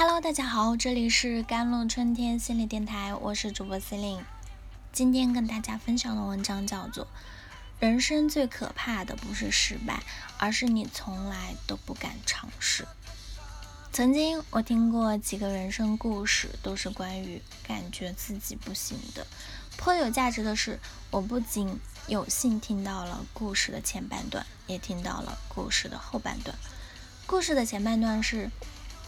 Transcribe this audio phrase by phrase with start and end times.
[0.00, 4.24] Hello，大家好，这里是甘露春天心理电台，我是主播司令。
[4.92, 7.04] 今天跟大家分享的文章叫做
[7.80, 10.00] 《人生最可怕的不是失败，
[10.38, 12.84] 而是你从来都不敢尝试》。
[13.90, 19.26] 曾经我听过几个人生故事，都是关于感觉自己不行的。
[19.76, 20.78] 颇有价值的是，
[21.10, 21.76] 我不仅
[22.06, 26.56] 有幸听到了故事的前半段，也听到了故事的后半段。
[27.26, 28.48] 故事的前半段是。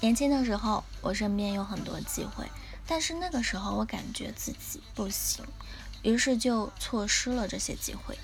[0.00, 2.46] 年轻的时候，我身边有很多机会，
[2.86, 5.44] 但是那个时候我感觉自己不行，
[6.02, 8.18] 于是就错失了这些机会。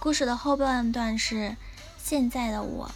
[0.00, 1.54] 故事的后半段是
[2.02, 2.90] 现在的我，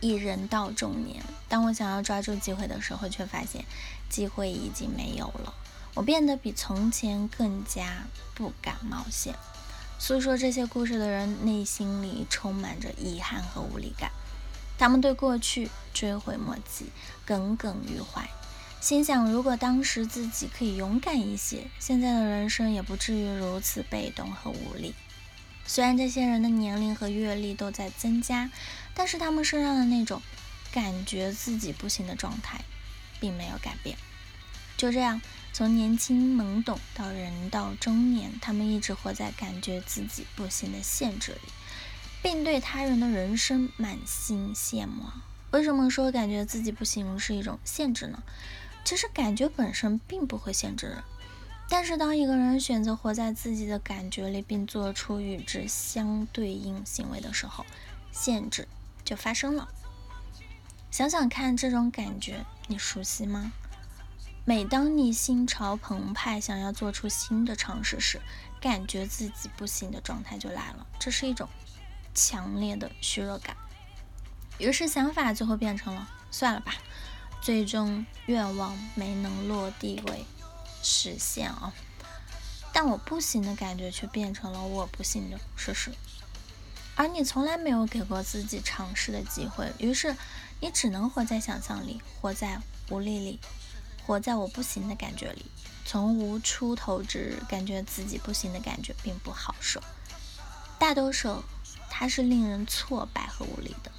[0.00, 3.64] 已人到中年，当我想要抓住机会的时候，却发现
[4.10, 5.54] 机会已经没有了。
[5.94, 8.02] 我变得比从前更加
[8.34, 9.34] 不敢冒险。
[9.98, 14.10] 诉说这些故事的人内心里充满着遗憾和无力感。
[14.82, 16.86] 他们对过去追悔莫及，
[17.24, 18.28] 耿耿于怀，
[18.80, 24.92] 心想如果当时自己可以勇敢一些，现在的人生也不至于如此被动和无力。
[25.64, 28.50] 虽然这些人的年龄和阅历都在增加，
[28.92, 30.20] 但是他们身上的那种
[30.72, 32.60] 感觉自己不行的状态
[33.20, 33.96] 并没有改变。
[34.76, 35.22] 就这样，
[35.52, 41.52] 从年轻懵懂到人到中年，他们一直活在感觉自己不行的限制里。
[42.22, 45.04] 并对他人的人生满心羡慕。
[45.50, 48.22] 为什么说感觉自己不行是一种限制呢？
[48.84, 51.04] 其实感觉本身并不会限制人，
[51.68, 57.66] 但是当一个人选择活在自己的感觉里，并做出与之相对应行为的时候，
[58.10, 58.66] 限制
[59.04, 59.68] 就发生了。
[60.90, 63.52] 想想看，这种感觉你熟悉吗？
[64.44, 68.20] 每当你心潮澎湃，想要做出新的尝试时，
[68.60, 70.86] 感觉自己不行的状态就来了。
[70.98, 71.48] 这是一种。
[72.14, 73.56] 强烈的虚弱感，
[74.58, 76.74] 于是想法最后变成了算了吧，
[77.40, 80.24] 最终愿望没能落地为
[80.82, 81.72] 实现啊。
[82.72, 85.92] 但我不行的感觉却变成了我不行的事实，
[86.94, 90.16] 而你从来没有给过自己尝试的机会，于是
[90.60, 93.40] 你只能活在想象里，活在无力里，
[94.06, 95.46] 活在我不行的感觉里。
[95.84, 99.82] 从无出头之日，感觉自己不行的感觉并不好受，
[100.78, 101.42] 大多数。
[102.02, 103.92] 它是令人挫败和无力的。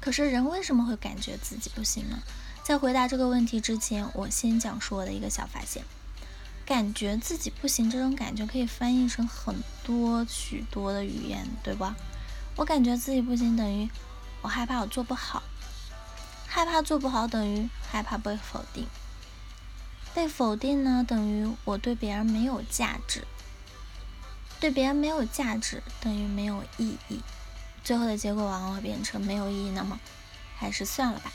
[0.00, 2.18] 可是人为什么会感觉自己不行呢？
[2.64, 5.84] 在回答这个问题之前，我先讲述我的一个小发现：
[6.66, 9.54] 感觉自己不行这种感觉可以翻译成很
[9.84, 11.94] 多许多的语言，对吧？
[12.56, 13.88] 我感觉自己不行，等于
[14.42, 15.40] 我害怕我做不好；
[16.48, 18.86] 害怕做不好，等于害怕被否定；
[20.12, 23.24] 被否定呢，等于我对别人没有价值。
[24.60, 27.20] 对别人没有价值等于没有意义，
[27.84, 29.70] 最后的结果往往会变成没有意义。
[29.70, 30.00] 那么，
[30.56, 31.30] 还是算了吧。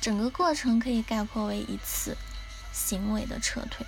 [0.00, 2.16] 整个过程可以概括为一次
[2.72, 3.86] 行为的撤退。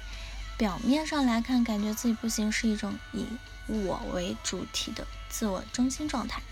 [0.58, 3.26] 表面上来看，感觉自己不行是一种以
[3.66, 6.42] 我为主体的自我中心状态，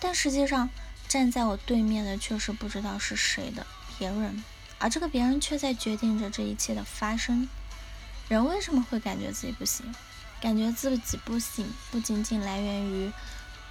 [0.00, 0.68] 但实际上
[1.08, 3.66] 站在我对面的却是不知道是谁的
[3.98, 4.44] 别人，
[4.78, 7.48] 而这个别人却在决定着这一切的发生。
[8.28, 9.94] 人为什么会感觉自己不行？
[10.40, 13.10] 感觉自己不行，不仅仅来源于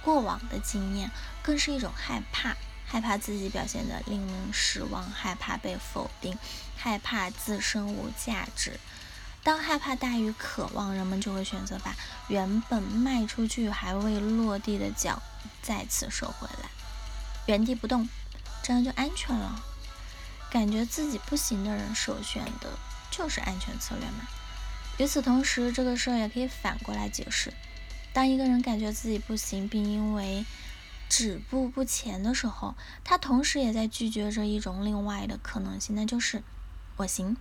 [0.08, 1.10] 过往的经验，
[1.42, 6.38] 更是一种害怕，害怕自己表现的令人失望，害怕被否定，
[6.78, 8.80] 害怕自身无价值。
[9.42, 11.94] 当害怕大于渴望，人们就会选择把
[12.28, 15.22] 原本迈出去还未落地的脚
[15.60, 16.70] 再次收回来，
[17.44, 18.08] 原地不动，
[18.62, 19.62] 这样就安全了。
[20.48, 22.70] 感觉自己不行的人，首选的
[23.10, 24.26] 就是安全策略嘛。
[24.96, 27.52] 与此同时，这个事儿也可以反过来解释：
[28.18, 30.44] 当一个人感觉自己不行，并因为
[31.08, 32.74] 止步不前的时候，
[33.04, 36.42] 他同时也在拒绝着一种另外的可能性，那就是
[36.96, 37.36] 我行。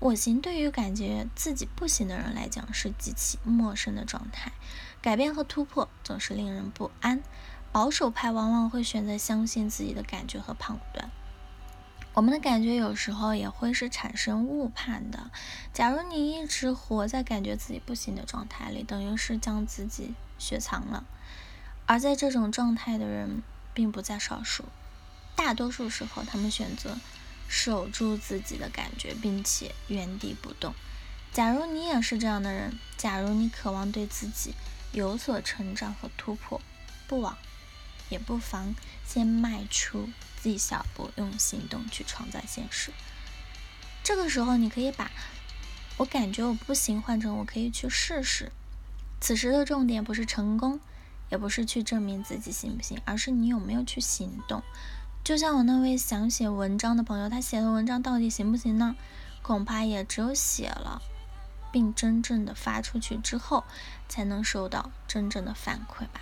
[0.00, 4.52] 我行对于感觉自己不行的人来讲是极其陌生的状态，
[5.00, 7.22] 改变和突破总是令人不安。
[7.72, 11.10] 保守派往往会选择相信自己的感觉和判断。
[12.14, 15.32] 我们的感觉有时候也会是产生误判的。
[15.72, 21.04] 假如你一直活在感觉自己不行的状态里，等于是将自己雪藏了。
[21.86, 23.42] 而在这种状态的人
[23.74, 24.64] 并不在少数，
[25.34, 26.96] 大多数时候他们选择
[27.48, 30.72] 守住自己的感觉，并且原地不动。
[31.32, 34.54] 假如你也是这样的人，假如你渴望对自己
[34.92, 36.60] 有所成长和突破，
[37.08, 37.36] 不枉。
[38.10, 38.74] 也不妨
[39.04, 40.10] 先迈出
[40.50, 42.92] 一小步，用行动去创造现实。
[44.02, 45.10] 这个时候，你可以把
[45.96, 48.52] “我感觉我不行”换成“我可以去试试”。
[49.20, 50.78] 此时的重点不是成功，
[51.30, 54.62] 也不是去证明自己行不行，而是你有没有去行动。
[55.24, 58.94] 就像我那位想写文章的朋友，他写的文章到底行不行呢？
[59.40, 61.00] 恐怕也只有写了，
[61.72, 63.64] 并真正的发出去之后，
[64.06, 66.20] 才能收到真正的反馈吧。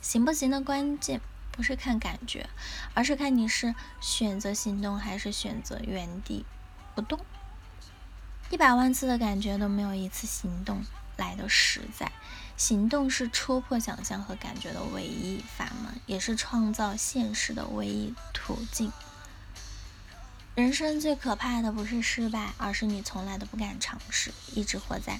[0.00, 1.20] 行不行的关键
[1.52, 2.48] 不是看感觉，
[2.94, 6.44] 而是看你是选择行动还是选择原地
[6.96, 7.20] 不动。
[8.50, 10.84] 一百万次的感觉都没有一次行动
[11.16, 12.10] 来的实在。
[12.56, 18.92] 行动是戳破想象和感觉的唯一法门，也是创造现实的唯一途径。
[20.54, 25.18] 人生最可怕的不是失败，而是你从来都不敢尝试，一直活在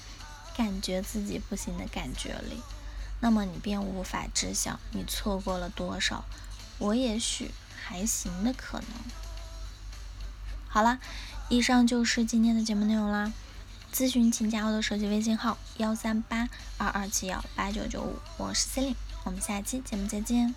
[0.55, 2.61] 感觉自己不行的感觉里，
[3.23, 6.25] 那么你便无法知晓你错过了多少
[6.77, 8.89] 我也许还行的可能。
[10.67, 10.99] 好了，
[11.47, 13.31] 以上就是今天的节目内容啦。
[13.93, 20.53] 咨询请加我的手机微信号：幺三八二二七幺八九九五，我是 c e l i n e 我们下期节目再见。